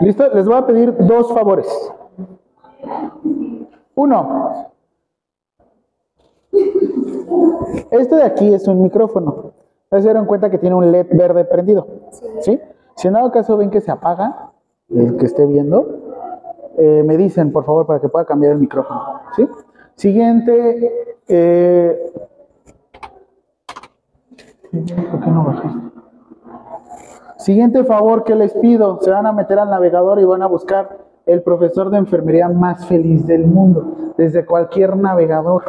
[0.00, 0.28] ¿Listo?
[0.34, 1.66] Les voy a pedir dos favores.
[3.94, 4.70] Uno.
[7.90, 9.52] Este de aquí es un micrófono.
[9.90, 11.86] Ya se dieron cuenta que tiene un LED verde prendido.
[12.40, 12.60] ¿Sí?
[12.94, 14.50] Si en dado caso ven que se apaga,
[14.90, 15.86] el que esté viendo,
[16.78, 19.02] eh, me dicen, por favor, para que pueda cambiar el micrófono.
[19.36, 19.48] ¿Sí?
[19.94, 21.14] Siguiente.
[21.28, 22.12] eh,
[25.10, 25.85] ¿Por qué no bajaste?
[27.46, 30.98] Siguiente favor que les pido, se van a meter al navegador y van a buscar
[31.26, 35.62] el profesor de enfermería más feliz del mundo, desde cualquier navegador.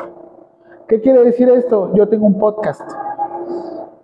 [0.88, 1.94] ¿Qué quiere decir esto?
[1.94, 2.82] Yo tengo un podcast.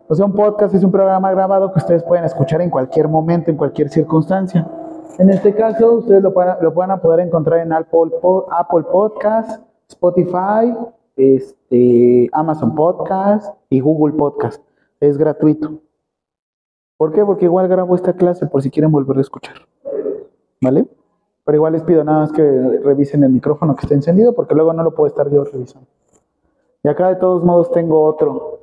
[0.08, 3.50] O sea, un podcast es un programa grabado que ustedes pueden escuchar en cualquier momento,
[3.50, 4.68] en cualquier circunstancia.
[5.18, 8.12] En este caso, ustedes lo, van a- poder encontrar en Apple,
[8.52, 10.78] Apple Podcast, Spotify,
[11.16, 14.62] este, Amazon Podcast y Google Podcast.
[15.00, 15.72] Es gratuito.
[16.98, 17.26] ¿Por qué?
[17.26, 19.56] Porque igual grabo esta clase por si quieren volver a escuchar.
[20.62, 20.88] ¿Vale?
[21.46, 22.42] Pero igual les pido nada más que
[22.84, 25.88] revisen el micrófono que esté encendido porque luego no lo puedo estar yo revisando.
[26.84, 28.63] Y acá de todos modos tengo otro.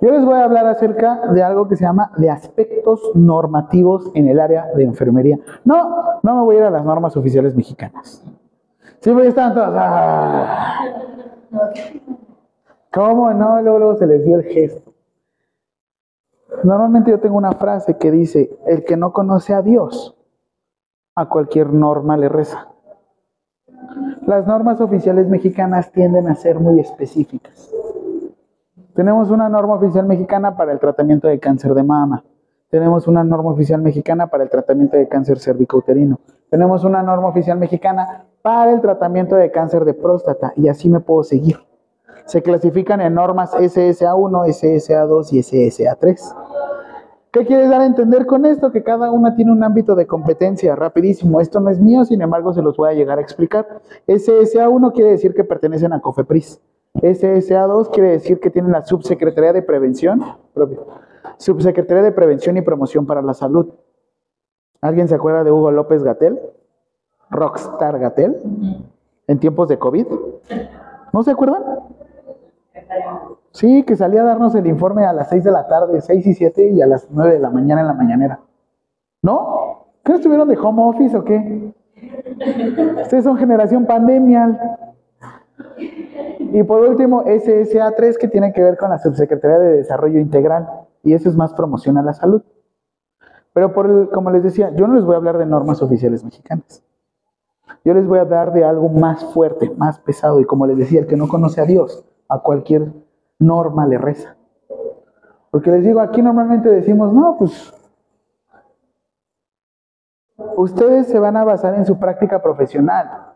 [0.00, 4.28] Yo les voy a hablar acerca de algo que se llama de aspectos normativos en
[4.28, 5.38] el área de enfermería.
[5.64, 8.24] No, no me voy a ir a las normas oficiales mexicanas.
[9.00, 9.72] Sí, porque están todas.
[9.74, 10.84] ah.
[12.92, 13.60] ¿Cómo no?
[13.62, 14.92] Luego, luego se les dio el gesto.
[16.64, 20.16] Normalmente yo tengo una frase que dice, el que no conoce a Dios,
[21.14, 22.68] a cualquier norma le reza.
[24.26, 27.72] Las normas oficiales mexicanas tienden a ser muy específicas.
[29.00, 32.22] Tenemos una norma oficial mexicana para el tratamiento de cáncer de mama.
[32.68, 36.20] Tenemos una norma oficial mexicana para el tratamiento de cáncer cervicouterino.
[36.50, 40.52] Tenemos una norma oficial mexicana para el tratamiento de cáncer de próstata.
[40.54, 41.56] Y así me puedo seguir.
[42.26, 46.34] Se clasifican en normas SSA1, SSA2 y SSA3.
[47.30, 48.70] ¿Qué quieres dar a entender con esto?
[48.70, 50.76] Que cada una tiene un ámbito de competencia.
[50.76, 53.66] Rapidísimo, esto no es mío, sin embargo se los voy a llegar a explicar.
[54.06, 56.60] SSA1 quiere decir que pertenecen a COFEPRIS.
[56.94, 60.22] SSA2 quiere decir que tienen la Subsecretaría de Prevención,
[61.38, 63.72] Subsecretaría de Prevención y Promoción para la Salud.
[64.80, 66.40] ¿Alguien se acuerda de Hugo López Gatel?
[67.30, 68.36] Rockstar Gatel,
[69.26, 70.06] en tiempos de COVID.
[71.12, 71.62] ¿No se acuerdan?
[73.52, 76.34] Sí, que salía a darnos el informe a las 6 de la tarde, 6 y
[76.34, 78.40] 7 y a las 9 de la mañana en la mañanera.
[79.22, 79.86] ¿No?
[80.04, 81.72] ¿Qué estuvieron de home office o qué?
[83.02, 84.89] Ustedes son generación pandemia.
[86.52, 90.68] Y por último, SSA3, que tiene que ver con la Subsecretaría de Desarrollo Integral.
[91.02, 92.42] Y eso es más promoción a la salud.
[93.52, 96.84] Pero por como les decía, yo no les voy a hablar de normas oficiales mexicanas.
[97.84, 100.40] Yo les voy a hablar de algo más fuerte, más pesado.
[100.40, 102.92] Y como les decía, el que no conoce a Dios, a cualquier
[103.38, 104.36] norma le reza.
[105.50, 107.72] Porque les digo, aquí normalmente decimos, no, pues
[110.56, 113.29] ustedes se van a basar en su práctica profesional.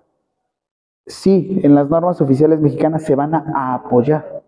[1.06, 4.42] Sí, en las normas oficiales mexicanas se van a, apoyar.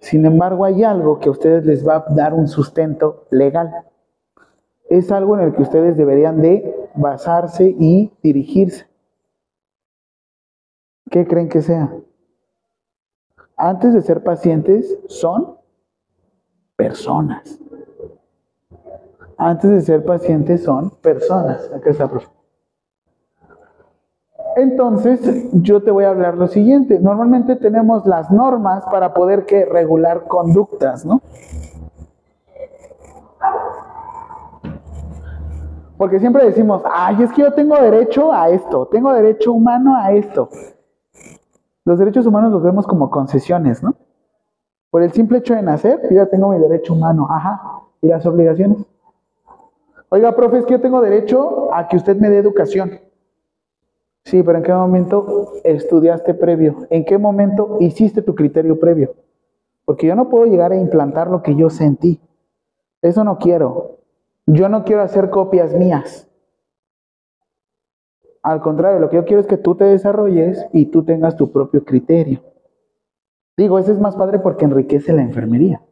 [0.00, 3.70] Sin embargo, hay algo que a ustedes les va a dar un sustento legal.
[4.88, 8.88] Es algo en el que ustedes deberían de basarse y dirigirse.
[11.10, 11.94] ¿Qué creen que sea?
[13.56, 15.58] Antes de ser pacientes, son
[16.76, 17.60] personas.
[19.36, 21.70] Antes de ser pacientes, son personas.
[21.72, 22.39] Acá está, profe.
[24.56, 26.98] Entonces, yo te voy a hablar lo siguiente.
[26.98, 31.20] Normalmente tenemos las normas para poder regular conductas, ¿no?
[35.96, 40.12] Porque siempre decimos, ay, es que yo tengo derecho a esto, tengo derecho humano a
[40.12, 40.48] esto.
[41.84, 43.94] Los derechos humanos los vemos como concesiones, ¿no?
[44.90, 47.82] Por el simple hecho de nacer, yo ya tengo mi derecho humano, ajá.
[48.00, 48.78] ¿Y las obligaciones?
[50.08, 52.98] Oiga, profe, es que yo tengo derecho a que usted me dé educación.
[54.24, 56.86] Sí, pero ¿en qué momento estudiaste previo?
[56.90, 59.14] ¿En qué momento hiciste tu criterio previo?
[59.84, 62.20] Porque yo no puedo llegar a implantar lo que yo sentí.
[63.02, 63.98] Eso no quiero.
[64.46, 66.28] Yo no quiero hacer copias mías.
[68.42, 71.52] Al contrario, lo que yo quiero es que tú te desarrolles y tú tengas tu
[71.52, 72.42] propio criterio.
[73.56, 75.82] Digo, ese es más padre porque enriquece la enfermería.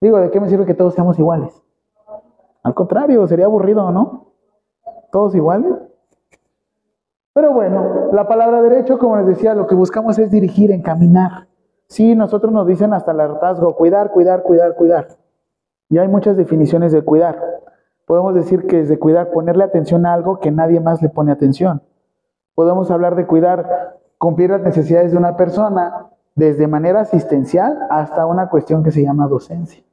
[0.00, 1.62] Digo, ¿de qué me sirve que todos seamos iguales?
[2.62, 4.32] Al contrario, sería aburrido, ¿no?
[5.12, 5.74] Todos iguales.
[7.32, 11.46] Pero bueno, la palabra derecho, como les decía, lo que buscamos es dirigir, encaminar.
[11.86, 15.08] Sí, nosotros nos dicen hasta el hartazgo, cuidar, cuidar, cuidar, cuidar.
[15.88, 17.40] Y hay muchas definiciones de cuidar.
[18.06, 21.30] Podemos decir que es de cuidar, ponerle atención a algo que nadie más le pone
[21.30, 21.82] atención.
[22.54, 28.48] Podemos hablar de cuidar, cumplir las necesidades de una persona desde manera asistencial hasta una
[28.48, 29.84] cuestión que se llama docencia.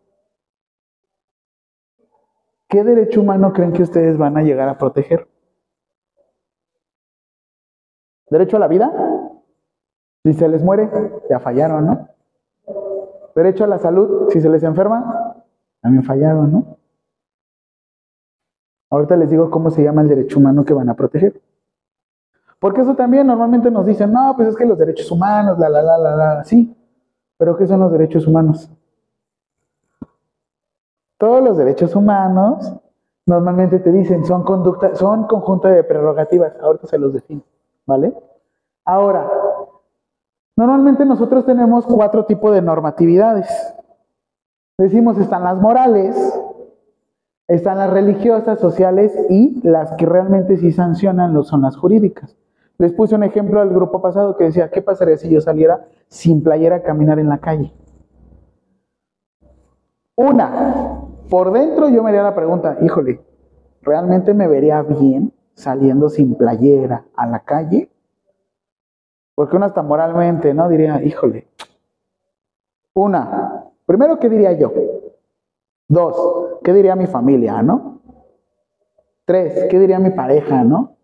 [2.68, 5.28] ¿Qué derecho humano creen que ustedes van a llegar a proteger?
[8.30, 8.92] ¿Derecho a la vida?
[10.24, 10.90] Si se les muere,
[11.30, 12.08] ya fallaron, ¿no?
[13.36, 14.30] ¿Derecho a la salud?
[14.30, 15.44] Si se les enferma,
[15.82, 16.78] también fallaron, ¿no?
[18.90, 21.42] Ahorita les digo cómo se llama el derecho humano que van a proteger.
[22.60, 25.82] Porque eso también normalmente nos dicen, no, pues es que los derechos humanos, la, la,
[25.82, 26.76] la, la, la, sí.
[27.38, 28.72] Pero ¿qué son los derechos humanos?
[31.18, 32.74] Todos los derechos humanos
[33.26, 36.54] normalmente te dicen, son conducta, son conjunto de prerrogativas.
[36.60, 37.44] Ahorita se los defino,
[37.88, 38.14] ¿vale?
[38.86, 39.28] Ahora,
[40.56, 43.48] normalmente nosotros tenemos cuatro tipos de normatividades.
[44.78, 46.16] Decimos, están las morales,
[47.48, 52.38] están las religiosas, sociales y las que realmente sí sancionan son las jurídicas.
[52.78, 56.44] Les puse un ejemplo al grupo pasado que decía, ¿qué pasaría si yo saliera sin
[56.44, 57.74] playera a caminar en la calle?
[60.16, 63.22] Una, por dentro yo me haría la pregunta, híjole,
[63.82, 67.90] ¿realmente me vería bien saliendo sin playera a la calle?
[69.34, 70.70] Porque uno hasta moralmente, ¿no?
[70.70, 71.48] Diría, híjole.
[72.94, 74.72] Una, primero, ¿qué diría yo?
[75.88, 78.02] Dos, ¿qué diría mi familia, no?
[79.26, 80.96] Tres, ¿qué diría mi pareja, no?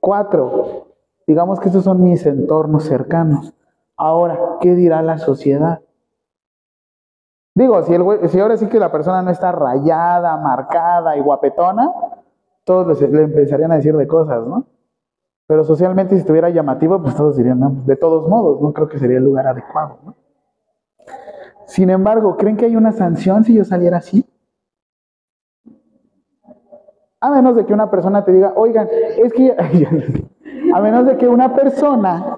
[0.00, 0.88] Cuatro,
[1.26, 3.52] digamos que estos son mis entornos cercanos.
[3.96, 5.82] Ahora, ¿qué dirá la sociedad?
[7.54, 7.94] Digo, si,
[8.28, 11.92] si ahora sí que la persona no está rayada, marcada y guapetona,
[12.68, 14.66] todos le, empezarían a decir de cosas, ¿no?
[15.46, 18.98] Pero socialmente, si estuviera llamativo, pues todos dirían, no, de todos modos, no creo que
[18.98, 20.14] sería el lugar adecuado, ¿no?
[21.66, 24.22] Sin embargo, ¿creen que hay una sanción si yo saliera así?
[27.20, 28.86] A menos de que una persona te diga, oigan,
[29.16, 29.56] es que,
[30.74, 32.36] a menos de que una persona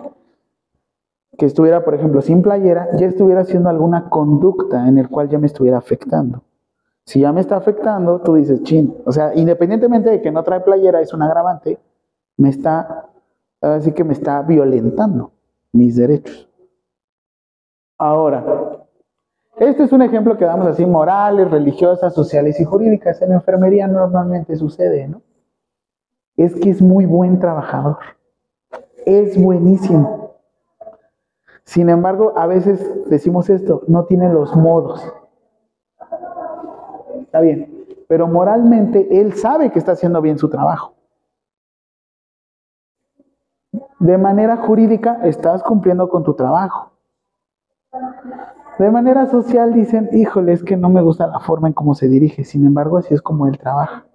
[1.37, 5.39] que estuviera, por ejemplo, sin playera, ya estuviera haciendo alguna conducta en el cual ya
[5.41, 6.45] me estuviera afectando.
[7.05, 10.61] Si ya me está afectando, tú dices, chin, o sea, independientemente de que no trae
[10.61, 11.79] playera, es un agravante,
[12.37, 13.09] me está,
[13.61, 15.33] así que me está violentando
[15.73, 16.49] mis derechos.
[17.99, 18.45] Ahora,
[19.59, 23.21] este es un ejemplo que damos así, morales, religiosas, sociales y jurídicas.
[23.21, 25.21] En enfermería normalmente sucede, ¿no?
[26.37, 27.99] Es que es muy buen trabajador.
[29.05, 30.37] Es buenísimo.
[31.65, 35.05] Sin embargo, a veces decimos esto, no tiene los modos.
[37.31, 40.95] Está bien, pero moralmente él sabe que está haciendo bien su trabajo.
[44.01, 46.91] De manera jurídica estás cumpliendo con tu trabajo.
[48.81, 52.09] De manera social dicen, híjole, es que no me gusta la forma en cómo se
[52.09, 54.09] dirige, sin embargo, así es como él trabaja.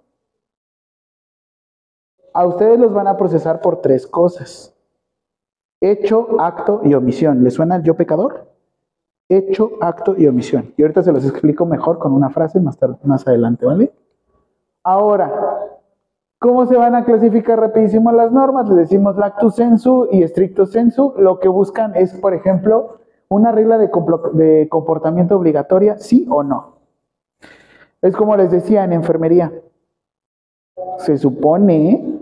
[2.34, 4.76] A ustedes los van a procesar por tres cosas.
[5.80, 7.42] Hecho, acto y omisión.
[7.42, 8.55] ¿Les suena el yo pecador?
[9.28, 10.72] Hecho, acto y omisión.
[10.76, 13.92] Y ahorita se los explico mejor con una frase más, más adelante, ¿vale?
[14.84, 15.32] Ahora,
[16.38, 18.68] ¿cómo se van a clasificar rapidísimo las normas?
[18.68, 21.14] Le decimos lactus sensu y stricto sensu.
[21.18, 23.90] Lo que buscan es, por ejemplo, una regla de,
[24.68, 26.76] comportamiento obligatoria, sí o no.
[28.00, 29.52] Es como les decía en enfermería.
[30.98, 32.20] Se supone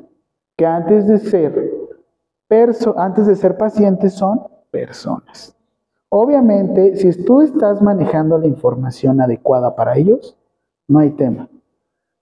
[0.56, 1.84] que antes de ser
[2.96, 5.56] antes de ser pacientes son personas.
[6.16, 10.38] Obviamente, si tú estás manejando la información adecuada para ellos,
[10.86, 11.48] no hay tema.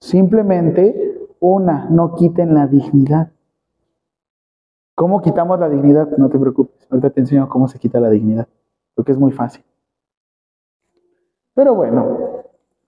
[0.00, 3.32] Simplemente, una, no quiten la dignidad.
[4.94, 6.08] ¿Cómo quitamos la dignidad?
[6.16, 8.48] No te preocupes, ahorita te enseño cómo se quita la dignidad
[8.94, 9.62] porque es muy fácil.
[11.52, 12.16] Pero bueno,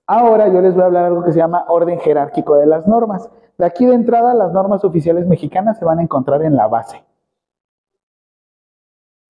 [0.07, 3.31] ahora yo les voy a hablar algo que se llama orden jerárquico de las normas.
[3.59, 7.05] De aquí de entrada, las normas oficiales mexicanas se van a encontrar en la base.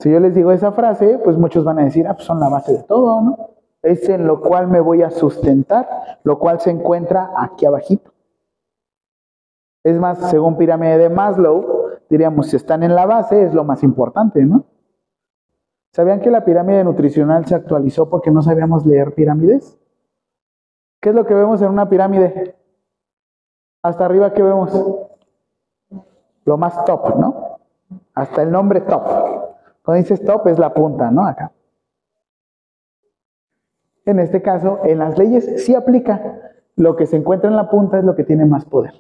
[0.01, 2.49] Si yo les digo esa frase, pues muchos van a decir, ah, pues son la
[2.49, 3.51] base de todo, ¿no?
[3.83, 8.13] Es en lo cual me voy a sustentar, lo cual se encuentra aquí abajito.
[9.85, 13.83] Es más, según pirámide de Maslow, diríamos, si están en la base, es lo más
[13.83, 14.65] importante, ¿no?
[15.93, 19.79] ¿Sabían que la pirámide nutricional se actualizó porque no sabíamos leer pirámides?
[21.01, 22.57] ¿Qué es lo que vemos en una pirámide?
[23.83, 24.73] Hasta arriba, ¿qué vemos?
[26.47, 27.59] Lo más top, ¿no?
[28.15, 29.03] Hasta el nombre top.
[29.85, 31.27] Cuando dices top es la punta, ¿no?
[31.27, 31.53] Acá.
[34.07, 36.41] En este caso, en las leyes sí aplica.
[36.77, 38.95] Lo que se encuentra en la punta es lo que tiene más poder.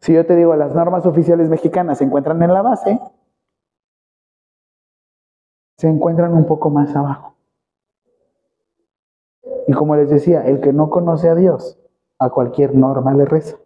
[0.00, 3.00] Si yo te digo, las normas oficiales mexicanas se encuentran en la base,
[5.76, 7.36] se encuentran un poco más abajo.
[9.68, 11.78] Y como les decía, el que no conoce a Dios,
[12.18, 13.56] a cualquier norma le reza.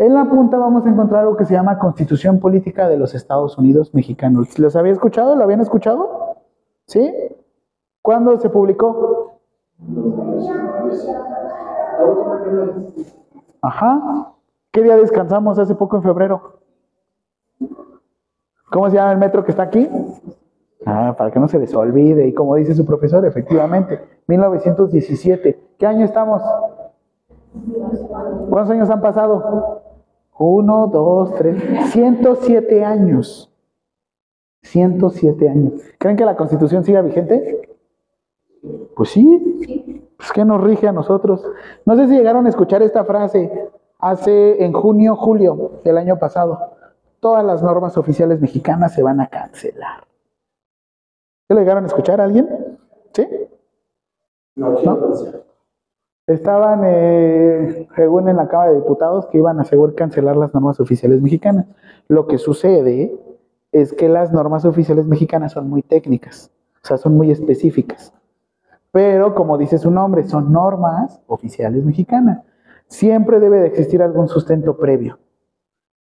[0.00, 3.58] En la punta vamos a encontrar algo que se llama Constitución Política de los Estados
[3.58, 4.58] Unidos Mexicanos.
[4.58, 5.36] ¿Los había escuchado?
[5.36, 6.36] ¿Lo habían escuchado?
[6.86, 7.12] ¿Sí?
[8.00, 9.40] ¿Cuándo se publicó?
[13.60, 14.32] Ajá.
[14.72, 16.60] ¿Qué día descansamos hace poco en febrero?
[18.70, 19.86] ¿Cómo se llama el metro que está aquí?
[20.86, 22.26] Ah, para que no se les olvide.
[22.26, 25.74] Y como dice su profesor, efectivamente, 1917.
[25.78, 26.40] ¿Qué año estamos?
[28.48, 29.89] ¿Cuántos años han pasado?
[30.42, 33.52] Uno, dos, tres, 107 años.
[34.62, 35.74] 107 años.
[35.98, 37.68] ¿Creen que la constitución siga vigente?
[38.96, 40.06] Pues sí.
[40.16, 41.44] Pues que nos rige a nosotros.
[41.84, 43.68] No sé si llegaron a escuchar esta frase
[43.98, 46.58] hace en junio, julio del año pasado.
[47.20, 50.06] Todas las normas oficiales mexicanas se van a cancelar.
[51.48, 52.78] ¿Se lo llegaron a escuchar a alguien?
[53.12, 53.28] ¿Sí?
[54.56, 54.70] No.
[54.70, 55.49] ¿No?
[56.34, 60.80] Estaban, eh, según en la Cámara de Diputados, que iban a asegurar cancelar las normas
[60.80, 61.66] oficiales mexicanas.
[62.08, 63.18] Lo que sucede
[63.72, 66.50] es que las normas oficiales mexicanas son muy técnicas,
[66.82, 68.12] o sea, son muy específicas.
[68.92, 72.42] Pero, como dice su nombre, son normas oficiales mexicanas.
[72.88, 75.18] Siempre debe de existir algún sustento previo.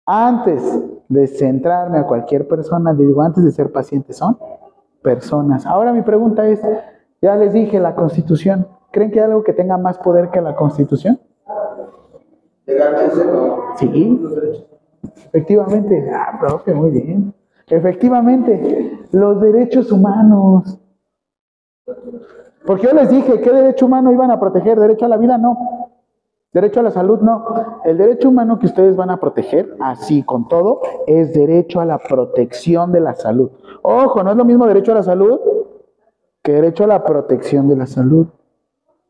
[0.05, 0.63] Antes
[1.09, 4.37] de centrarme a cualquier persona, digo, antes de ser paciente, son
[5.01, 5.65] personas.
[5.65, 6.61] Ahora mi pregunta es,
[7.21, 10.55] ya les dije, la constitución, ¿Creen que hay algo que tenga más poder que la
[10.55, 11.19] Constitución?
[13.77, 14.21] Sí,
[15.27, 16.11] efectivamente.
[16.13, 17.33] Ah, profe, muy bien.
[17.67, 20.79] Efectivamente, los derechos humanos.
[22.65, 24.79] Porque yo les dije, ¿qué derecho humano iban a proteger?
[24.79, 25.37] ¿Derecho a la vida?
[25.37, 25.57] No.
[26.51, 27.19] ¿Derecho a la salud?
[27.19, 27.45] No.
[27.83, 31.99] El derecho humano que ustedes van a proteger, así con todo, es derecho a la
[31.99, 33.51] protección de la salud.
[33.83, 35.39] Ojo, no es lo mismo derecho a la salud
[36.41, 38.27] que derecho a la protección de la salud.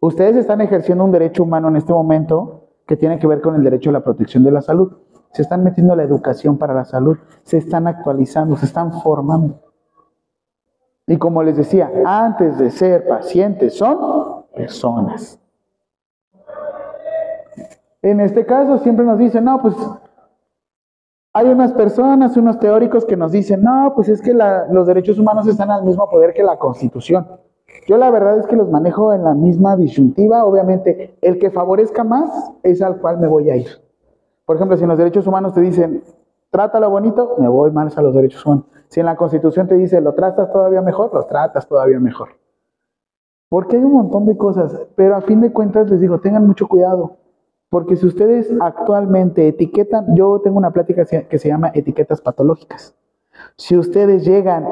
[0.01, 3.63] Ustedes están ejerciendo un derecho humano en este momento que tiene que ver con el
[3.63, 4.93] derecho a la protección de la salud.
[5.33, 9.59] Se están metiendo la educación para la salud, se están actualizando, se están formando.
[11.05, 15.39] Y como les decía, antes de ser pacientes son personas.
[18.01, 19.75] En este caso siempre nos dicen, no, pues
[21.33, 25.45] hay unas personas, unos teóricos que nos dicen, no, pues es que los derechos humanos
[25.47, 27.27] están al mismo poder que la constitución.
[27.87, 30.45] Yo la verdad es que los manejo en la misma disyuntiva.
[30.45, 33.67] Obviamente, el que favorezca más es al cual me voy a ir.
[34.45, 36.03] Por ejemplo, si en los derechos humanos te dicen,
[36.51, 38.65] trátalo bonito, me voy más a los derechos humanos.
[38.87, 42.29] Si en la Constitución te dice, lo tratas todavía mejor, lo tratas todavía mejor.
[43.49, 46.67] Porque hay un montón de cosas, pero a fin de cuentas les digo, tengan mucho
[46.67, 47.17] cuidado.
[47.69, 52.95] Porque si ustedes actualmente etiquetan, yo tengo una plática que se llama etiquetas patológicas.
[53.55, 54.65] Si ustedes llegan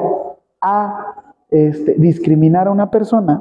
[0.60, 3.40] a este, discriminar a una persona,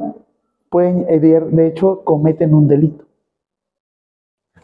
[0.70, 3.06] pueden, eh, de hecho, cometen un delito.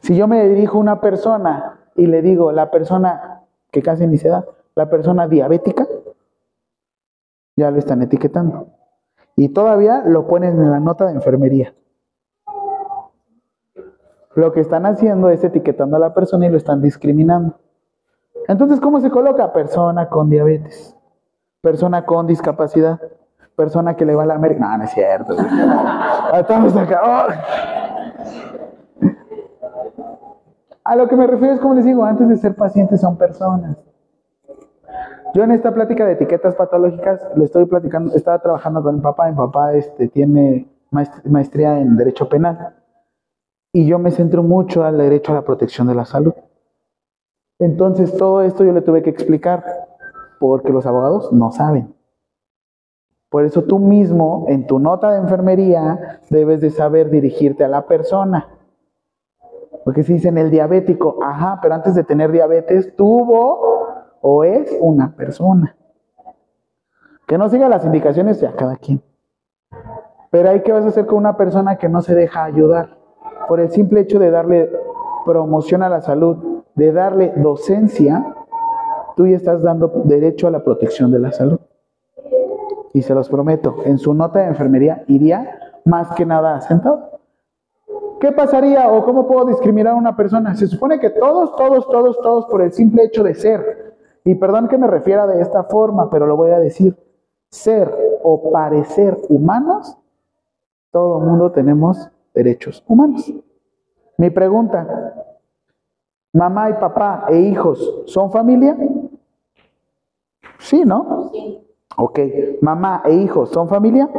[0.01, 4.17] Si yo me dirijo a una persona y le digo, la persona que casi ni
[4.17, 4.45] se da,
[4.75, 5.87] la persona diabética,
[7.55, 8.67] ya lo están etiquetando.
[9.35, 11.73] Y todavía lo ponen en la nota de enfermería.
[14.35, 17.59] Lo que están haciendo es etiquetando a la persona y lo están discriminando.
[18.47, 19.53] Entonces, ¿cómo se coloca?
[19.53, 20.97] Persona con diabetes,
[21.61, 22.99] persona con discapacidad
[23.55, 24.61] persona que le va a la América.
[24.61, 25.35] No, no es cierto.
[26.33, 27.27] Estamos acá.
[30.83, 33.77] A lo que me refiero es, como les digo, antes de ser pacientes son personas.
[35.33, 39.29] Yo en esta plática de etiquetas patológicas le estoy platicando, estaba trabajando con mi papá,
[39.29, 40.67] mi papá este, tiene
[41.23, 42.75] maestría en Derecho Penal
[43.73, 46.33] y yo me centro mucho al derecho a la protección de la salud.
[47.59, 49.63] Entonces todo esto yo le tuve que explicar
[50.39, 51.95] porque los abogados no saben.
[53.33, 57.87] Por eso tú mismo, en tu nota de enfermería, debes de saber dirigirte a la
[57.87, 58.47] persona.
[59.83, 63.59] Porque si dicen el diabético, ajá, pero antes de tener diabetes tuvo
[64.21, 65.75] o es una persona.
[67.25, 69.01] Que no siga las indicaciones de a cada quien.
[70.29, 72.99] Pero ahí qué vas a hacer con una persona que no se deja ayudar.
[73.47, 74.69] Por el simple hecho de darle
[75.25, 78.35] promoción a la salud, de darle docencia,
[79.15, 81.59] tú ya estás dando derecho a la protección de la salud
[82.93, 87.19] y se los prometo, en su nota de enfermería iría más que nada sentado.
[88.19, 90.55] ¿Qué pasaría o cómo puedo discriminar a una persona?
[90.55, 94.69] Se supone que todos, todos, todos, todos, por el simple hecho de ser, y perdón
[94.69, 96.95] que me refiera de esta forma, pero lo voy a decir,
[97.49, 97.91] ser
[98.23, 99.97] o parecer humanos,
[100.91, 103.29] todo mundo tenemos derechos humanos.
[104.17, 105.27] Mi pregunta,
[106.31, 108.77] mamá y papá e hijos, ¿son familia?
[110.59, 111.29] Sí, ¿no?
[111.33, 111.59] Sí.
[111.97, 112.19] Ok,
[112.61, 114.09] mamá e hijo son familia.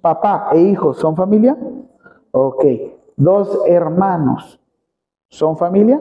[0.00, 1.56] Papá e hijo son familia.
[2.30, 2.64] Ok,
[3.16, 4.60] dos hermanos
[5.28, 6.00] son familia.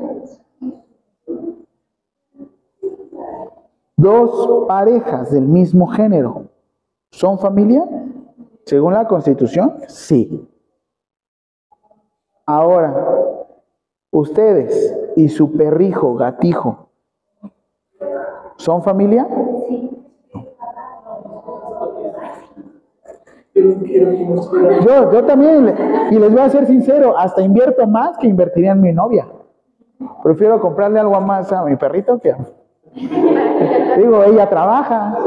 [3.96, 6.46] Dos parejas del mismo género
[7.12, 7.88] son familia.
[8.65, 10.50] Según la constitución, sí.
[12.46, 12.93] Ahora,
[14.12, 16.89] ustedes y su perrijo, gatijo,
[18.58, 19.27] ¿son familia?
[23.55, 25.75] Yo, yo también,
[26.10, 29.27] y les voy a ser sincero, hasta invierto más que invertiría en mi novia.
[30.24, 32.38] Prefiero comprarle algo más a mi perrito que a...
[33.98, 35.17] Digo, ella trabaja.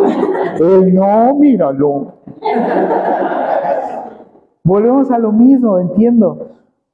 [0.58, 2.14] Él no, míralo.
[4.64, 6.48] Volvemos a lo mismo, entiendo.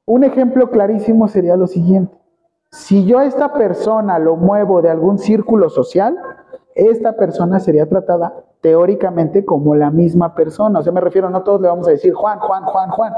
[0.05, 2.15] Un ejemplo clarísimo sería lo siguiente.
[2.71, 6.17] Si yo a esta persona lo muevo de algún círculo social,
[6.75, 10.79] esta persona sería tratada teóricamente como la misma persona.
[10.79, 13.13] O sea, me refiero, no todos le vamos a decir Juan, Juan, Juan, Juan,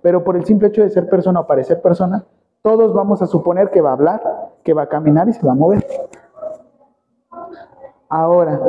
[0.00, 2.24] pero por el simple hecho de ser persona o parecer persona,
[2.62, 4.22] todos vamos a suponer que va a hablar,
[4.62, 5.84] que va a caminar y se va a mover.
[8.08, 8.60] Ahora,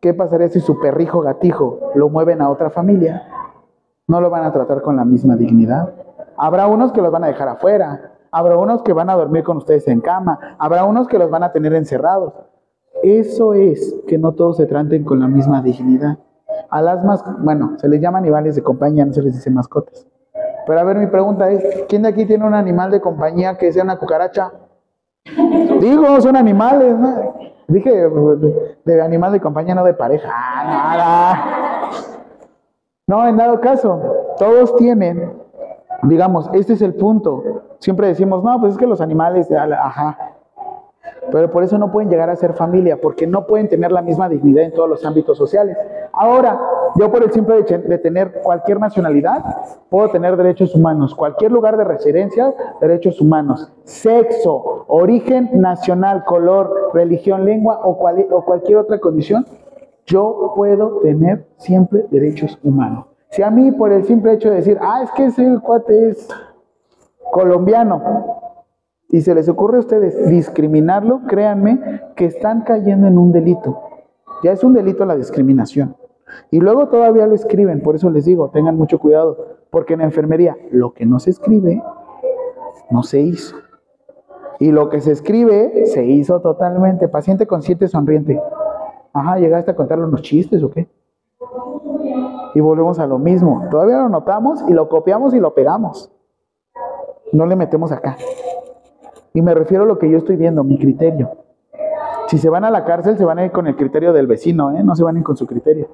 [0.00, 3.28] ¿qué pasaría si su perrijo gatijo lo mueven a otra familia?
[4.06, 5.92] No lo van a tratar con la misma dignidad.
[6.38, 9.58] Habrá unos que los van a dejar afuera, habrá unos que van a dormir con
[9.58, 12.32] ustedes en cama, habrá unos que los van a tener encerrados.
[13.04, 16.16] Eso es que no todos se traten con la misma dignidad.
[16.70, 20.06] A las más, bueno, se les llama animales de compañía, no se les dice mascotas.
[20.66, 23.70] Pero a ver, mi pregunta es, ¿quién de aquí tiene un animal de compañía que
[23.72, 24.52] sea una cucaracha?
[25.80, 27.34] Digo, son animales, ¿no?
[27.68, 28.08] Dije
[28.86, 30.30] de, animal de compañía, no de pareja.
[30.32, 31.90] Ah, nada.
[33.06, 34.00] No, en dado caso,
[34.38, 35.30] todos tienen,
[36.04, 37.42] digamos, este es el punto.
[37.80, 40.33] Siempre decimos, no, pues es que los animales, ajá.
[41.30, 44.28] Pero por eso no pueden llegar a ser familia, porque no pueden tener la misma
[44.28, 45.76] dignidad en todos los ámbitos sociales.
[46.12, 46.60] Ahora,
[46.96, 49.42] yo por el simple hecho de tener cualquier nacionalidad,
[49.88, 51.14] puedo tener derechos humanos.
[51.14, 53.72] Cualquier lugar de residencia, derechos humanos.
[53.84, 59.46] Sexo, origen nacional, color, religión, lengua o, o cualquier otra condición,
[60.06, 63.06] yo puedo tener siempre derechos humanos.
[63.30, 66.28] Si a mí por el simple hecho de decir, ah, es que ese cuate es
[67.32, 68.43] colombiano,
[69.14, 73.80] y se les ocurre a ustedes discriminarlo, créanme que están cayendo en un delito.
[74.42, 75.94] Ya es un delito la discriminación.
[76.50, 79.36] Y luego todavía lo escriben, por eso les digo, tengan mucho cuidado,
[79.70, 81.80] porque en la enfermería lo que no se escribe,
[82.90, 83.54] no se hizo.
[84.58, 87.06] Y lo que se escribe, se hizo totalmente.
[87.06, 88.42] Paciente consciente, sonriente.
[89.12, 90.88] Ajá, ¿llegaste a contarle unos chistes o qué?
[92.56, 93.62] Y volvemos a lo mismo.
[93.70, 96.10] Todavía lo notamos y lo copiamos y lo pegamos.
[97.32, 98.16] No le metemos acá.
[99.34, 101.32] Y me refiero a lo que yo estoy viendo, mi criterio.
[102.28, 104.70] Si se van a la cárcel, se van a ir con el criterio del vecino,
[104.72, 104.82] ¿eh?
[104.84, 105.88] no se van a ir con su criterio.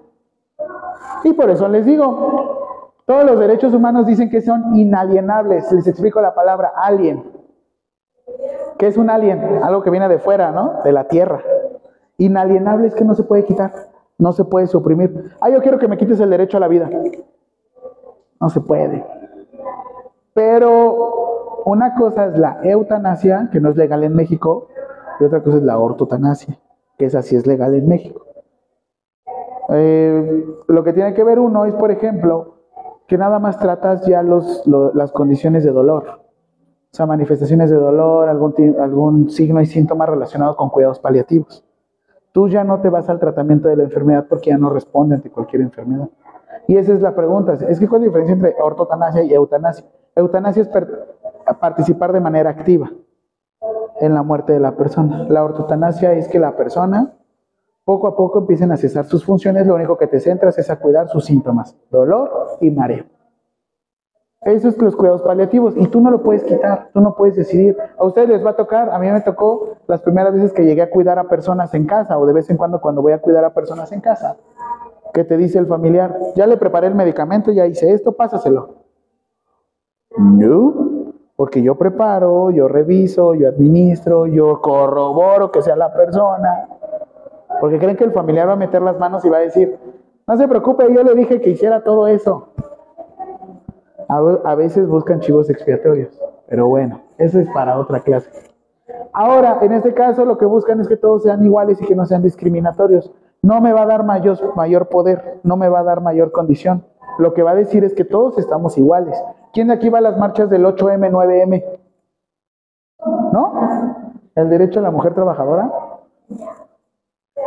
[1.24, 5.72] Y por eso les digo, todos los derechos humanos dicen que son inalienables.
[5.72, 7.24] Les explico la palabra alien.
[8.78, 9.40] ¿Qué es un alien?
[9.62, 10.82] Algo que viene de fuera, ¿no?
[10.84, 11.42] De la tierra.
[12.18, 13.72] Inalienable es que no se puede quitar,
[14.18, 15.32] no se puede suprimir.
[15.40, 16.90] Ah, yo quiero que me quites el derecho a la vida.
[18.38, 19.04] No se puede.
[20.34, 21.29] Pero
[21.64, 24.68] una cosa es la eutanasia, que no es legal en México,
[25.18, 26.58] y otra cosa es la ortotanasia,
[26.98, 28.26] que esa sí es legal en México.
[29.68, 32.56] Eh, lo que tiene que ver uno es, por ejemplo,
[33.06, 36.20] que nada más tratas ya los, las condiciones de dolor,
[36.92, 41.64] o sea, manifestaciones de dolor, algún, algún signo y síntoma relacionado con cuidados paliativos.
[42.32, 45.30] Tú ya no te vas al tratamiento de la enfermedad porque ya no responde ante
[45.30, 46.08] cualquier enfermedad.
[46.68, 47.54] Y esa es la pregunta.
[47.54, 49.84] Es que ¿cuál es la diferencia entre ortotanasia y eutanasia?
[50.14, 50.68] Eutanasia es
[51.58, 52.90] participar de manera activa
[54.00, 55.26] en la muerte de la persona.
[55.28, 57.14] La ortotanasia es que la persona
[57.84, 60.78] poco a poco empiecen a cesar sus funciones, lo único que te centras es a
[60.78, 63.04] cuidar sus síntomas, dolor y mareo.
[64.42, 67.76] Eso es los cuidados paliativos y tú no lo puedes quitar, tú no puedes decidir.
[67.98, 70.80] A ustedes les va a tocar, a mí me tocó las primeras veces que llegué
[70.80, 73.44] a cuidar a personas en casa o de vez en cuando cuando voy a cuidar
[73.44, 74.36] a personas en casa,
[75.12, 78.76] que te dice el familiar, ya le preparé el medicamento, ya hice esto, pásaselo.
[80.16, 80.99] No,
[81.40, 86.68] porque yo preparo, yo reviso, yo administro, yo corroboro que sea la persona.
[87.62, 89.78] Porque creen que el familiar va a meter las manos y va a decir,
[90.28, 92.48] no se preocupe, yo le dije que hiciera todo eso.
[94.06, 96.10] A, veces buscan chivos expiatorios,
[96.46, 98.28] pero bueno, eso es para otra clase.
[99.14, 102.04] Ahora, en este caso, lo que buscan es que todos sean iguales y que no
[102.04, 103.10] sean discriminatorios.
[103.40, 106.84] No me va a dar mayor, mayor poder, no me va a dar mayor condición.
[107.18, 109.18] Lo que va a decir es que todos estamos iguales.
[109.52, 111.64] ¿Quién de aquí va a las marchas del 8M, 9M?
[113.32, 113.52] ¿No?
[114.34, 115.70] ¿El derecho a la mujer trabajadora?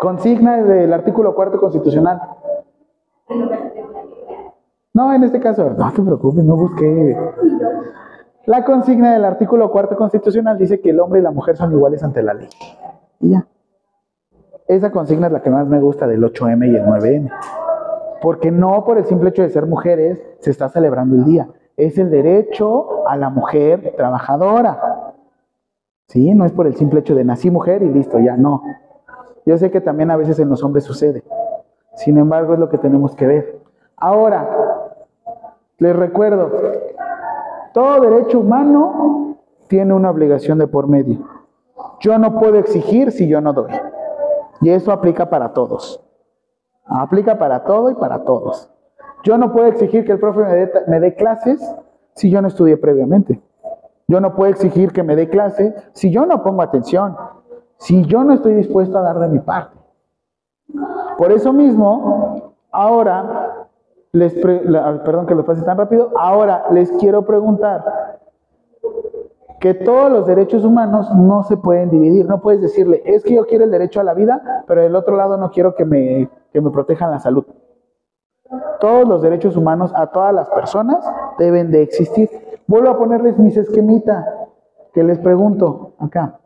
[0.01, 2.21] Consigna del artículo cuarto constitucional.
[4.93, 7.17] No, en este caso, no te preocupes, no busqué.
[8.45, 12.03] La consigna del artículo cuarto constitucional dice que el hombre y la mujer son iguales
[12.03, 12.49] ante la ley.
[13.21, 13.47] Y ya.
[14.67, 17.31] esa consigna es la que más me gusta del 8M y el 9M.
[18.21, 21.47] Porque no por el simple hecho de ser mujeres se está celebrando el día.
[21.77, 25.13] Es el derecho a la mujer trabajadora.
[26.07, 26.33] ¿Sí?
[26.33, 28.63] No es por el simple hecho de nací mujer y listo, ya no.
[29.45, 31.23] Yo sé que también a veces en los hombres sucede.
[31.95, 33.59] Sin embargo, es lo que tenemos que ver.
[33.97, 34.49] Ahora,
[35.77, 36.51] les recuerdo,
[37.73, 41.19] todo derecho humano tiene una obligación de por medio.
[41.99, 43.71] Yo no puedo exigir si yo no doy.
[44.61, 46.03] Y eso aplica para todos.
[46.85, 48.72] Aplica para todo y para todos.
[49.23, 50.41] Yo no puedo exigir que el profe
[50.87, 51.59] me dé, clases
[52.13, 53.41] si yo no estudié previamente.
[54.07, 57.15] Yo no puedo exigir que me dé clases si yo no pongo atención,
[57.77, 59.77] si yo no estoy dispuesto a dar de mi parte.
[61.17, 63.67] Por eso mismo, ahora,
[64.11, 67.83] les perdón que lo pase tan rápido, ahora les quiero preguntar,
[69.63, 72.25] que todos los derechos humanos no se pueden dividir.
[72.25, 75.15] No puedes decirle, es que yo quiero el derecho a la vida, pero del otro
[75.15, 77.45] lado no quiero que me, que me protejan la salud.
[78.79, 81.05] Todos los derechos humanos a todas las personas
[81.37, 82.29] deben de existir.
[82.67, 84.25] Vuelvo a ponerles mis esquemitas
[84.93, 86.39] que les pregunto acá.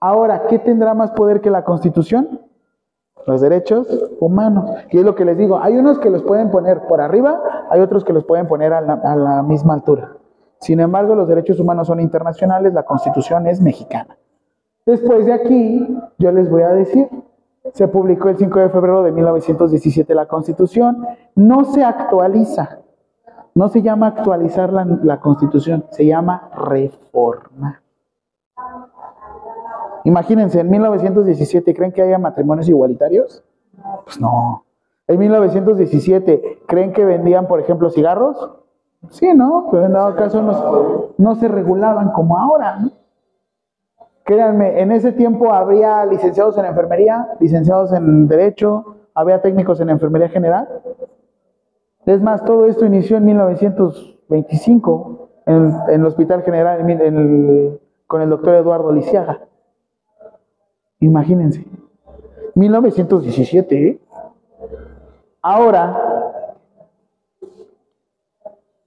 [0.00, 2.40] Ahora, ¿qué tendrá más poder que la Constitución?
[3.26, 3.88] Los derechos
[4.20, 4.70] humanos.
[4.90, 7.80] Y es lo que les digo, hay unos que los pueden poner por arriba, hay
[7.80, 10.12] otros que los pueden poner a la misma altura.
[10.60, 14.16] Sin embargo, los derechos humanos son internacionales, la constitución es mexicana.
[14.84, 17.08] Después de aquí, yo les voy a decir,
[17.72, 22.80] se publicó el 5 de febrero de 1917 la constitución, no se actualiza,
[23.54, 27.82] no se llama actualizar la, constitución, se llama reforma.
[30.04, 33.42] Imagínense, en 1917, ¿creen que haya matrimonios igualitarios?
[34.04, 34.64] Pues no.
[35.08, 38.50] En 1917, ¿creen que vendían, por ejemplo, cigarros?
[39.10, 39.68] Sí, ¿no?
[39.70, 42.76] Pero en dado caso no, se regulaban como ahora.
[42.76, 42.90] ¿no?
[44.26, 50.28] Créanme, en ese tiempo habría licenciados en enfermería, licenciados en derecho, había técnicos en enfermería
[50.28, 50.68] general.
[52.06, 56.80] Es más, todo esto inició en 1925 en, el Hospital General
[58.08, 59.42] con el doctor Eduardo Lisiaga.
[60.98, 61.64] Imagínense.
[62.56, 63.88] 1917.
[63.88, 64.00] ¿eh?
[65.40, 66.16] Ahora,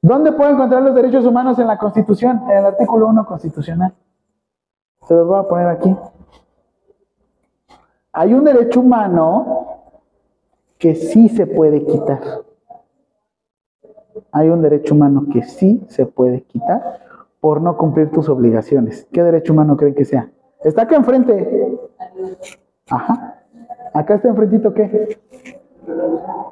[0.02, 2.42] ¿Dónde puedo encontrar los derechos humanos en la Constitución?
[2.50, 3.94] En el artículo 1 constitucional.
[5.10, 5.96] Se los voy a poner aquí.
[8.14, 9.66] Hay un derecho humano
[10.78, 12.20] que sí se puede quitar.
[14.32, 17.00] Hay un derecho humano que sí se puede quitar
[17.40, 19.08] por no cumplir tus obligaciones.
[19.12, 20.30] ¿Qué derecho humano creen que sea?
[20.64, 21.80] Está acá enfrente.
[22.92, 23.42] Ajá.
[23.96, 25.20] Acá está enfrentito, ¿qué?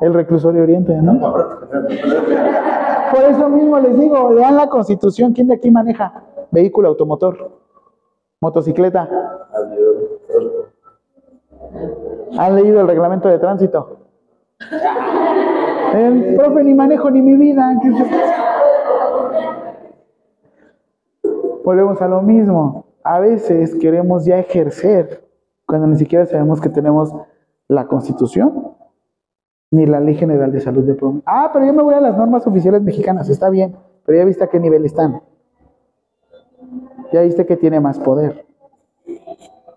[0.01, 1.19] El reclusorio oriente, ¿no?
[1.19, 5.33] Por eso mismo les digo, lean la constitución.
[5.33, 7.66] ¿Quién de aquí maneja vehículo automotor?
[8.41, 9.09] Motocicleta.
[12.37, 13.99] ¿Han leído el reglamento de tránsito?
[15.93, 17.79] El profe ni manejo ni mi vida.
[21.63, 22.85] Volvemos a lo mismo.
[23.03, 25.23] A veces queremos ya ejercer
[25.65, 27.13] cuando ni siquiera sabemos que tenemos
[27.67, 28.73] la constitución
[29.71, 31.23] ni la Ley General de Salud de Promedio.
[31.25, 34.43] Ah, pero yo me voy a las normas oficiales mexicanas, está bien, pero ya viste
[34.43, 35.21] a qué nivel están.
[37.11, 38.45] Ya viste que tiene más poder.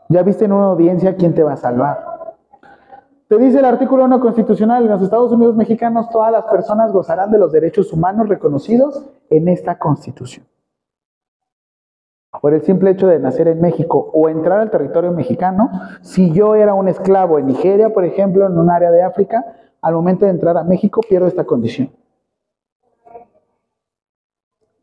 [0.08, 2.10] Ya viste en una audiencia quién te va a salvar.
[3.28, 7.30] Te dice el artículo 1 constitucional, en los Estados Unidos mexicanos todas las personas gozarán
[7.30, 10.44] de los derechos humanos reconocidos en esta constitución.
[12.42, 16.56] Por el simple hecho de nacer en México o entrar al territorio mexicano, si yo
[16.56, 19.44] era un esclavo en Nigeria, por ejemplo, en un área de África,
[19.80, 21.90] al momento de entrar a México pierdo esta condición.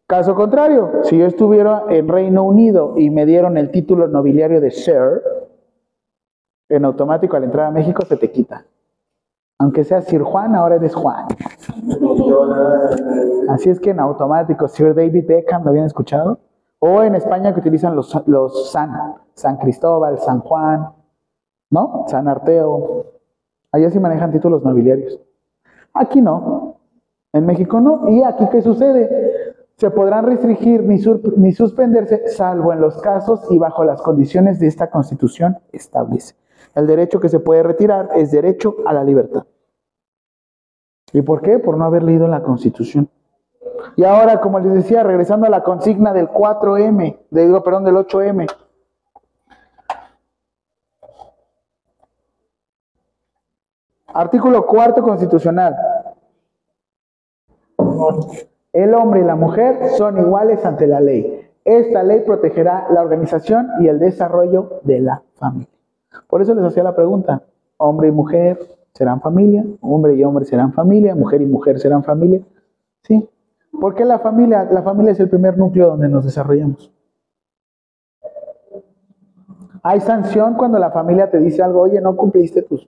[0.08, 4.72] Caso contrario, si yo estuviera en Reino Unido y me dieron el título nobiliario de
[4.72, 5.22] Sir,
[6.70, 8.65] en automático al entrar a México se te quita.
[9.60, 11.26] Aunque sea Sir Juan, ahora eres Juan.
[13.50, 16.39] Así es que en automático, Sir David Beckham, ¿lo habían escuchado?
[16.80, 20.89] O en España que utilizan los, los San, San Cristóbal, San Juan,
[21.70, 22.06] ¿no?
[22.08, 23.08] San Arteo,
[23.72, 25.20] Allá sí manejan títulos nobiliarios.
[25.93, 26.78] Aquí no.
[27.34, 28.10] En México no.
[28.10, 29.46] ¿Y aquí qué sucede?
[29.78, 31.00] Se podrán restringir ni,
[31.54, 36.36] suspenderse, salvo en los casos y bajo las condiciones de esta constitución establece.
[36.74, 39.46] El derecho que se puede retirar es derecho a la libertad.
[41.13, 41.60] ¿Y por qué?
[41.60, 43.08] Por no haber leído la constitución.
[43.96, 48.48] Y ahora, como les decía, regresando a la consigna del 4M, digo, perdón, del 8M,
[54.18, 55.76] Artículo cuarto constitucional.
[58.78, 61.50] El hombre y la mujer son iguales ante la ley.
[61.66, 65.74] Esta ley protegerá la organización y el desarrollo de la familia.
[66.28, 67.42] Por eso les hacía la pregunta,
[67.78, 68.60] hombre y mujer
[68.94, 72.42] serán familia, hombre y hombre serán familia, mujer y mujer serán familia.
[73.02, 73.28] ¿Sí?
[73.82, 74.66] ¿Por qué la familia?
[74.66, 76.94] La familia es el primer núcleo donde nos desarrollamos.
[79.82, 82.88] Hay sanción cuando la familia te dice algo, oye, no cumpliste tus,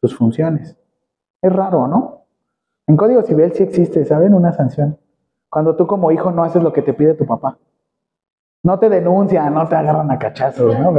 [0.00, 0.76] tus funciones.
[1.40, 2.22] Es raro, ¿no?
[2.88, 4.34] En Código Civil sí existe, ¿saben?
[4.34, 4.98] Una sanción.
[5.54, 7.56] Cuando tú como hijo no haces lo que te pide tu papá.
[8.64, 10.92] No te denuncian, no te agarran a cachazos, ¿no?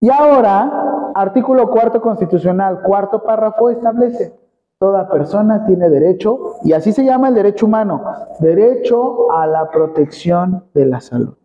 [0.00, 4.36] Y ahora, artículo cuarto constitucional, cuarto párrafo establece,
[4.80, 8.02] toda persona tiene derecho, y así se llama el derecho humano,
[8.40, 11.36] derecho a la protección de la salud.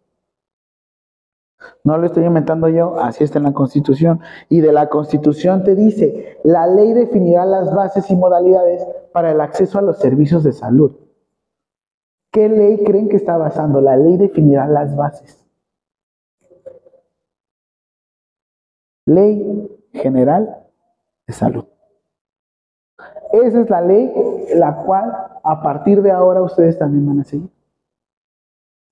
[1.83, 4.21] No lo estoy inventando yo, así está en la Constitución.
[4.49, 9.39] Y de la Constitución te dice, la ley definirá las bases y modalidades para el
[9.39, 11.02] acceso a los servicios de salud.
[12.33, 13.79] ¿Qué ley creen que está basando?
[13.79, 15.45] La ley definirá las bases.
[19.05, 20.65] Ley General
[21.27, 21.65] de Salud.
[23.31, 24.11] Esa es la ley
[24.55, 27.51] la cual a partir de ahora ustedes también van a seguir.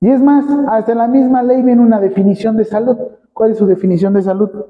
[0.02, 2.96] Y es más, hasta la misma ley viene una definición de salud.
[3.34, 4.68] ¿Cuál es su definición de salud?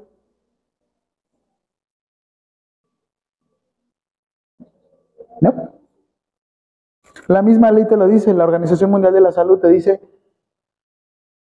[5.42, 5.81] ¿No?
[7.32, 10.02] La misma ley te lo dice, la Organización Mundial de la Salud te dice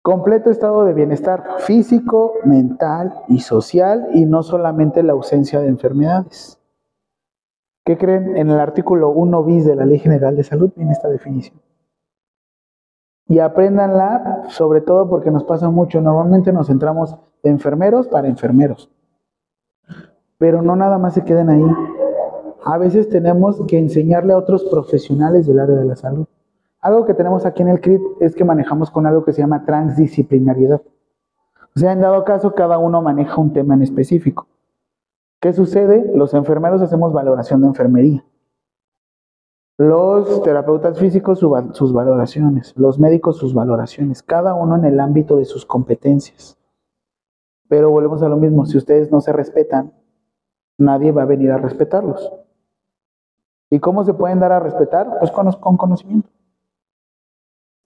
[0.01, 6.59] completo estado de bienestar físico, mental y social y no solamente la ausencia de enfermedades.
[7.85, 8.35] ¿Qué creen?
[8.35, 11.61] En el artículo 1 bis de la Ley General de Salud viene esta definición.
[13.27, 16.01] Y apréndanla, sobre todo porque nos pasa mucho.
[16.01, 18.91] Normalmente nos centramos de enfermeros para enfermeros.
[20.39, 21.63] Pero no nada más se queden ahí.
[22.65, 26.25] A veces tenemos que enseñarle a otros profesionales del área de la salud.
[26.81, 29.65] Algo que tenemos aquí en el CRIT es que manejamos con algo que se llama
[29.65, 30.81] transdisciplinariedad.
[31.75, 34.47] O sea, en dado caso, cada uno maneja un tema en específico.
[35.39, 36.11] ¿Qué sucede?
[36.15, 38.25] Los enfermeros hacemos valoración de enfermería.
[39.77, 45.45] Los terapeutas físicos sus valoraciones, los médicos sus valoraciones, cada uno en el ámbito de
[45.45, 46.57] sus competencias.
[47.67, 49.93] Pero volvemos a lo mismo, si ustedes no se respetan,
[50.79, 52.31] nadie va a venir a respetarlos.
[53.69, 55.19] ¿Y cómo se pueden dar a respetar?
[55.19, 56.29] Pues con, con conocimiento.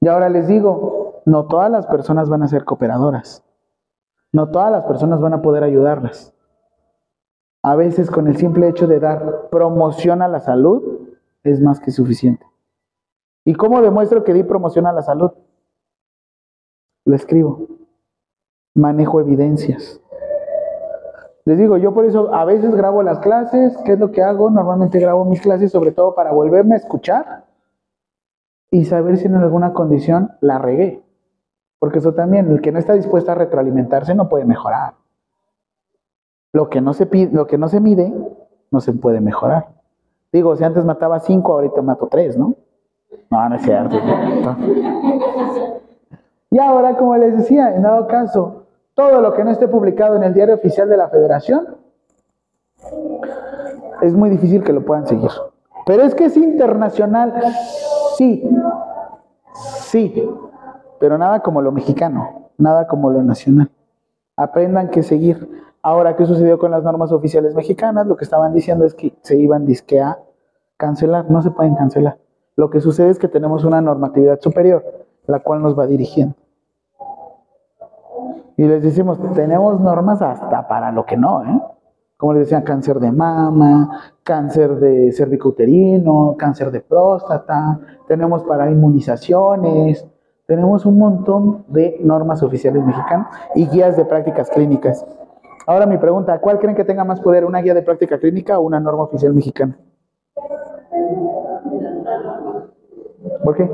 [0.02, 3.44] Y ahora les digo, no todas las personas van a ser cooperadoras.
[4.32, 6.34] No todas las personas van a poder ayudarlas.
[7.64, 11.00] A veces con el simple hecho de dar promoción a la salud,
[11.44, 12.46] es más que suficiente.
[13.46, 15.32] ¿Y cómo demuestro que di promoción a la salud?
[17.06, 17.68] Lo escribo.
[18.76, 20.02] Manejo evidencias.
[21.50, 23.76] Les digo, yo por eso a veces grabo las clases.
[23.78, 24.52] ¿Qué es lo que hago?
[24.52, 27.46] Normalmente grabo mis clases sobre todo para volverme a escuchar
[28.70, 31.02] y saber si en alguna condición la regué.
[31.80, 34.94] Porque eso también, el que no está dispuesto a retroalimentarse no puede mejorar.
[36.54, 38.14] Lo que no se, pide, lo que no se mide
[38.70, 39.70] no se puede mejorar.
[40.32, 42.54] Digo, si antes mataba cinco, ahorita mato tres, ¿no?
[43.32, 43.98] No, no es cierto.
[46.52, 48.59] Y ahora, como les decía, en dado caso,
[49.00, 51.78] todo lo que no esté publicado en el diario oficial de la federación,
[54.02, 55.32] es muy difícil que lo puedan seguir.
[55.86, 57.34] Pero es que es internacional,
[58.18, 58.44] sí,
[59.54, 60.30] sí,
[61.00, 63.72] pero nada como lo mexicano, nada como lo nacional.
[64.36, 65.50] Aprendan que seguir.
[65.82, 68.06] Ahora, ¿qué sucedió con las normas oficiales mexicanas?
[68.06, 70.20] Lo que estaban diciendo es que se iban disque a
[70.76, 72.18] cancelar, no se pueden cancelar.
[72.58, 74.84] Lo que sucede es que tenemos una normatividad superior,
[75.26, 76.36] la cual nos va dirigiendo.
[78.60, 81.62] Y les decimos, tenemos normas hasta para lo que no, ¿eh?
[82.18, 90.06] Como les decía, cáncer de mama, cáncer de cervicouterino, cáncer de próstata, tenemos para inmunizaciones,
[90.46, 95.08] tenemos un montón de normas oficiales mexicanas y guías de prácticas clínicas.
[95.66, 98.64] Ahora mi pregunta, ¿cuál creen que tenga más poder, una guía de práctica clínica o
[98.64, 99.80] una norma oficial mexicana?
[103.42, 103.72] ¿Por qué?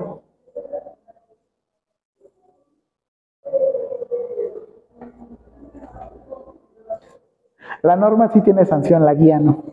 [7.86, 9.64] La norma sí tiene sanción, la guía no.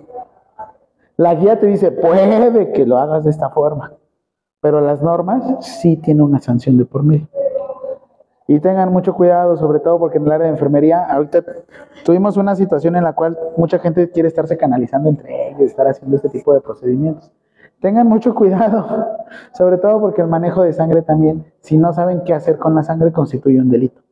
[1.16, 3.94] La guía te dice, puede que lo hagas de esta forma,
[4.60, 7.26] pero las normas sí tienen una sanción de por medio.
[8.46, 11.42] Y tengan mucho cuidado, sobre todo porque en el área de enfermería, ahorita
[12.04, 16.16] tuvimos una situación en la cual mucha gente quiere estarse canalizando entre ellos, estar haciendo
[16.16, 17.32] este tipo de procedimientos.
[17.80, 19.06] Tengan mucho cuidado,
[19.54, 22.82] sobre todo porque el manejo de sangre también, si no saben qué hacer con la
[22.82, 24.02] sangre, constituye un delito.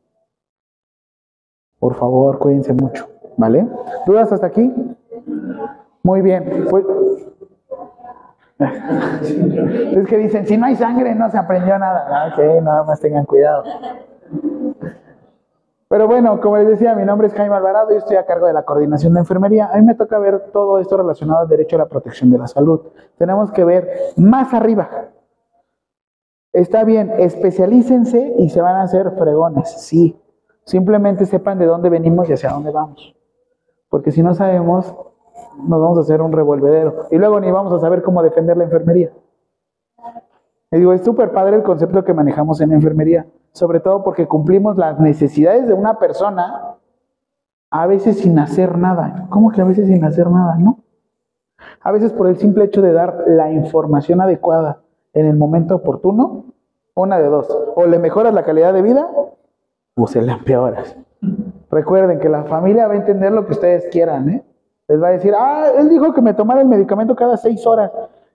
[1.79, 3.67] Por favor, cuídense mucho, ¿vale?
[4.07, 4.73] ¿Dudas hasta aquí?
[6.03, 6.67] Muy bien.
[6.71, 6.85] Pues,
[8.61, 12.07] es que dicen, si no hay sangre no se aprendió nada.
[12.09, 13.65] Ah, ok, nada más tengan cuidado.
[15.89, 18.53] Pero bueno, como les decía, mi nombre es Jaime Alvarado y estoy a cargo de
[18.53, 19.71] la coordinación de enfermería.
[19.73, 22.47] A mí me toca ver todo esto relacionado al derecho a la protección de la
[22.47, 22.81] salud.
[23.19, 24.89] Tenemos que ver más arriba.
[26.53, 30.21] Está bien, especialícense y se van a hacer fregones, sí.
[30.65, 33.17] Simplemente sepan de dónde venimos y hacia dónde vamos.
[33.91, 34.95] Porque si no sabemos,
[35.59, 37.07] nos vamos a hacer un revolvedero.
[37.11, 39.13] Y luego ni vamos a saber cómo defender la enfermería.
[40.71, 44.77] Y digo, es súper padre el concepto que manejamos en enfermería, sobre todo porque cumplimos
[44.77, 46.77] las necesidades de una persona
[47.71, 49.27] a veces sin hacer nada.
[49.31, 50.57] ¿Cómo que a veces sin hacer nada?
[50.57, 50.79] No.
[51.81, 56.45] A veces por el simple hecho de dar la información adecuada en el momento oportuno,
[56.95, 57.49] una de dos.
[57.75, 59.11] O le mejoras la calidad de vida
[59.97, 60.97] o se la empeoras.
[61.71, 64.45] Recuerden que la familia va a entender lo que ustedes quieran, ¿eh?
[64.89, 67.93] Les va a decir, ah, él dijo que me tomara el medicamento cada seis horas.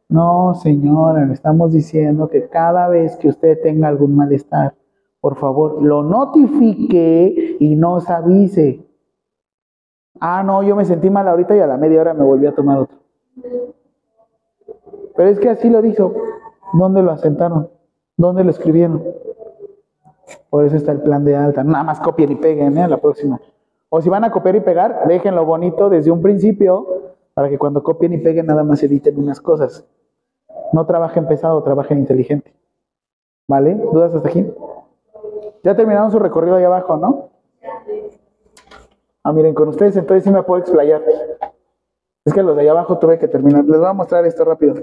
[0.07, 4.73] No, señora, le estamos diciendo que cada vez que usted tenga algún malestar,
[5.19, 8.85] por favor, lo notifique y nos avise.
[10.21, 12.55] Ah, no, yo me sentí mal ahorita y a la media hora me volví a
[12.55, 12.97] tomar otro.
[15.15, 16.13] Pero es que así lo dijo.
[16.73, 17.69] ¿Dónde lo asentaron?
[18.15, 19.03] ¿Dónde lo escribieron?
[20.49, 21.63] Por eso está el plan de alta.
[21.63, 22.83] Nada más copien y peguen, ¿eh?
[22.83, 23.39] A la próxima.
[23.89, 27.83] O si van a copiar y pegar, déjenlo bonito desde un principio para que cuando
[27.83, 29.85] copien y peguen nada más editen unas cosas.
[30.73, 32.53] No trabajen pesado, trabajen inteligente.
[33.47, 33.75] ¿Vale?
[33.75, 34.45] ¿Dudas hasta aquí?
[35.63, 37.29] Ya terminaron su recorrido ahí abajo, ¿no?
[39.23, 41.01] Ah, miren, con ustedes entonces sí me puedo explayar.
[42.23, 43.65] Es que los de allá abajo tuve que terminar.
[43.65, 44.75] Les voy a mostrar esto rápido.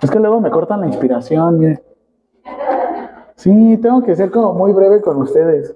[0.00, 1.82] Es que luego me cortan la inspiración, miren.
[3.36, 5.74] Sí, tengo que ser como muy breve con ustedes.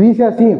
[0.00, 0.58] Y dice así,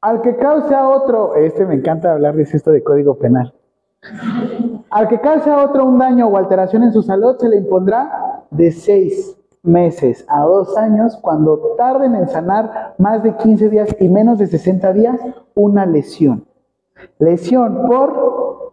[0.00, 3.52] al que cause a otro, este me encanta hablar de esto de código penal,
[4.90, 8.44] al que cause a otro un daño o alteración en su salud se le impondrá
[8.52, 14.08] de seis meses a dos años cuando tarden en sanar más de 15 días y
[14.08, 15.20] menos de 60 días
[15.56, 16.46] una lesión.
[17.18, 18.72] Lesión por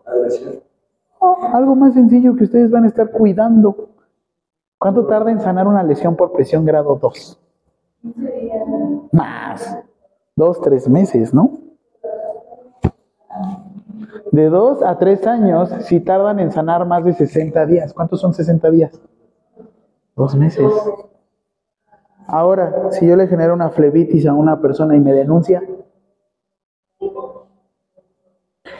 [1.17, 3.91] oh, algo más sencillo que ustedes van a estar cuidando.
[4.82, 7.39] ¿Cuánto tarda en sanar una lesión por presión grado 2?
[9.12, 9.78] Más.
[10.36, 11.52] Dos, tres meses, ¿no?
[14.32, 17.94] De dos a tres años, si tardan en sanar más de 60 días.
[17.94, 19.00] ¿Cuántos son 60 días?
[20.15, 20.65] Dos meses.
[22.26, 25.62] Ahora, si yo le genero una flebitis a una persona y me denuncia.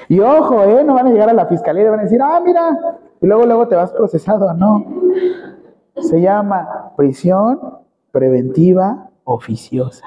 [0.09, 0.84] Y ojo, ¿eh?
[0.84, 2.97] No van a llegar a la fiscalía y van a decir, ah, mira.
[3.21, 4.51] Y luego, luego te vas procesado.
[4.55, 4.84] No.
[6.02, 7.60] Se llama prisión
[8.12, 10.06] preventiva oficiosa.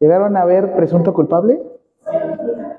[0.00, 1.60] ¿Llegaron a ver presunto culpable?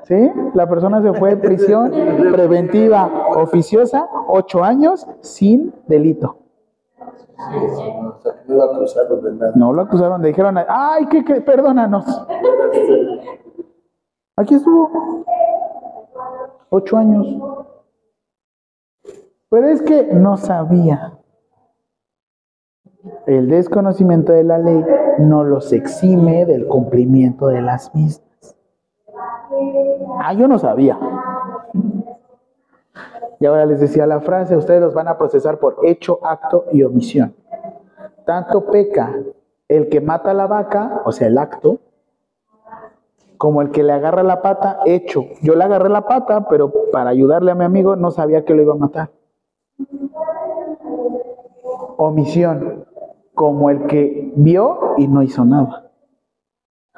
[0.03, 0.31] ¿Sí?
[0.53, 1.91] La persona se fue en prisión
[2.31, 6.37] preventiva oficiosa, ocho años, sin delito.
[8.47, 9.51] no lo acusaron de nada.
[9.55, 12.05] No lo acusaron, dijeron, ay, que, perdónanos.
[14.37, 14.89] Aquí estuvo.
[16.69, 17.27] Ocho años.
[19.49, 21.18] Pero es que no sabía
[23.37, 24.83] el desconocimiento de la ley
[25.19, 28.55] no los exime del cumplimiento de las mismas.
[30.19, 30.97] Ah, yo no sabía.
[33.39, 36.83] Y ahora les decía la frase, ustedes los van a procesar por hecho, acto y
[36.83, 37.35] omisión.
[38.25, 39.15] Tanto peca
[39.67, 41.79] el que mata a la vaca, o sea, el acto,
[43.37, 45.25] como el que le agarra la pata, hecho.
[45.41, 48.61] Yo le agarré la pata, pero para ayudarle a mi amigo no sabía que lo
[48.61, 49.11] iba a matar.
[51.97, 52.78] Omisión,
[53.39, 55.89] como el que vio y no hizo nada.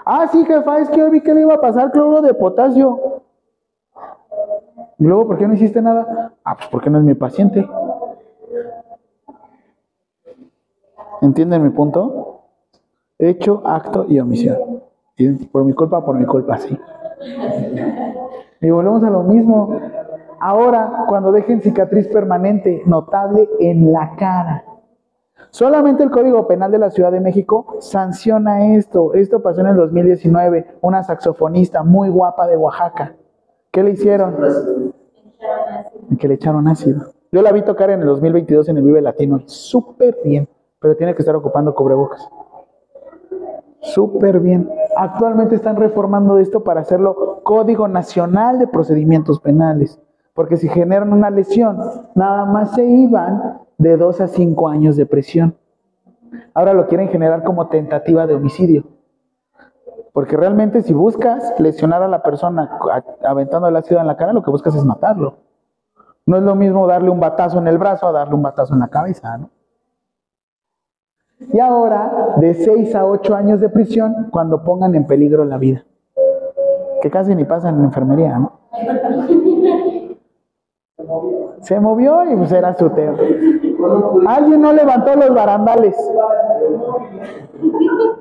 [0.03, 3.21] Ah, sí, jefa, es que yo vi que le iba a pasar cloro de potasio.
[4.97, 6.33] Y luego, ¿por qué no hiciste nada?
[6.43, 7.69] Ah, pues porque no es mi paciente.
[11.21, 12.41] ¿Entienden mi punto?
[13.19, 14.81] Hecho, acto y omisión.
[15.51, 16.75] Por mi culpa, por mi culpa, sí.
[18.61, 19.79] Y volvemos a lo mismo.
[20.39, 24.63] Ahora, cuando dejen cicatriz permanente, notable en la cara.
[25.49, 29.13] Solamente el Código Penal de la Ciudad de México sanciona esto.
[29.13, 30.77] Esto pasó en el 2019.
[30.81, 33.15] Una saxofonista muy guapa de Oaxaca.
[33.71, 34.35] ¿Qué le hicieron?
[36.19, 37.13] Que le echaron ácido.
[37.31, 39.41] Yo la vi tocar en el 2022 en el Vive Latino.
[39.45, 40.47] Súper bien.
[40.79, 42.27] Pero tiene que estar ocupando cubrebocas.
[43.81, 44.69] Súper bien.
[44.95, 49.99] Actualmente están reformando esto para hacerlo Código Nacional de Procedimientos Penales.
[50.33, 51.77] Porque si generan una lesión,
[52.15, 55.55] nada más se iban de dos a cinco años de prisión.
[56.53, 58.83] Ahora lo quieren generar como tentativa de homicidio.
[60.13, 62.77] Porque realmente si buscas lesionar a la persona
[63.23, 65.37] aventando el ácido en la cara, lo que buscas es matarlo.
[66.27, 68.81] No es lo mismo darle un batazo en el brazo a darle un batazo en
[68.81, 69.49] la cabeza, ¿no?
[71.51, 75.85] Y ahora, de 6 a 8 años de prisión cuando pongan en peligro la vida.
[77.01, 78.59] Que casi ni pasan en enfermería, ¿no?
[81.61, 83.17] Se movió y pues era su tema.
[84.27, 85.95] Alguien no levantó los barandales.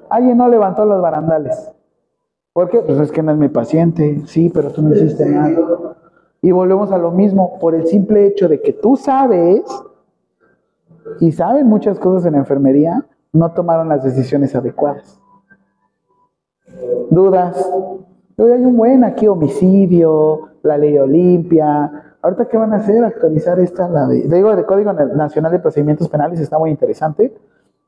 [0.08, 1.72] Alguien no levantó los barandales.
[2.52, 2.80] ¿Por qué?
[2.80, 4.22] Pues es que no es mi paciente.
[4.26, 5.50] Sí, pero tú no hiciste nada.
[6.42, 9.62] Y volvemos a lo mismo, por el simple hecho de que tú sabes
[11.20, 15.20] y saben muchas cosas en enfermería, no tomaron las decisiones adecuadas.
[17.11, 17.70] Dudas.
[18.36, 22.09] Hoy hay un buen aquí homicidio, la ley Olimpia.
[22.22, 23.02] Ahorita, ¿qué van a hacer?
[23.04, 27.34] Actualizar esta, la de, digo, de Código Nacional de Procedimientos Penales está muy interesante,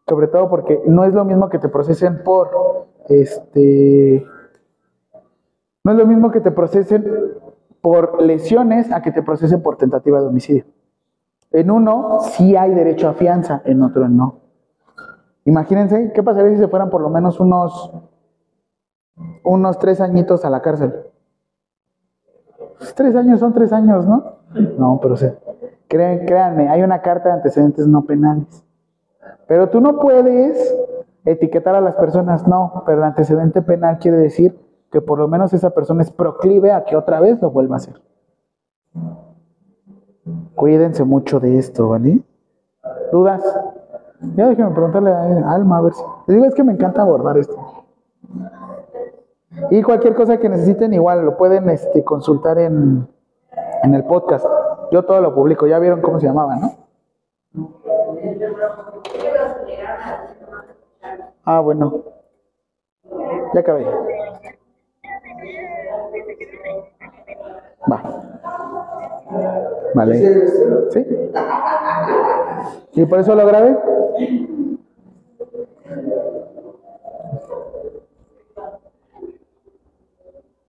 [0.08, 4.26] sobre todo porque no es lo mismo que te procesen por, este,
[5.84, 7.04] no es lo mismo que te procesen
[7.82, 10.64] por lesiones a que te procesen por tentativa de homicidio.
[11.50, 14.40] En uno sí hay derecho a fianza, en otro no.
[15.44, 17.92] Imagínense, ¿qué pasaría si se fueran por lo menos unos,
[19.44, 21.11] unos tres añitos a la cárcel?
[22.82, 24.24] Pues, tres años son tres años, ¿no?
[24.76, 25.28] No, pero sí.
[25.86, 28.64] créanme, hay una carta de antecedentes no penales.
[29.46, 30.76] Pero tú no puedes
[31.24, 34.58] etiquetar a las personas, no, pero el antecedente penal quiere decir
[34.90, 37.78] que por lo menos esa persona es proclive a que otra vez lo vuelva a
[37.78, 38.02] hacer.
[40.56, 42.20] Cuídense mucho de esto, ¿vale?
[43.12, 43.42] ¿Dudas?
[44.34, 46.02] Ya déjenme preguntarle a Alma a ver si.
[46.26, 47.56] Les digo, es que me encanta abordar esto.
[49.70, 53.06] Y cualquier cosa que necesiten, igual lo pueden este, consultar en,
[53.82, 54.46] en el podcast.
[54.90, 55.66] Yo todo lo publico.
[55.66, 56.72] Ya vieron cómo se llamaba, ¿no?
[61.44, 62.02] Ah, bueno.
[63.54, 63.86] Ya acabé.
[67.90, 68.02] Va.
[69.94, 70.16] Vale.
[70.90, 71.06] ¿Sí?
[72.94, 73.76] ¿Y por eso lo grabé?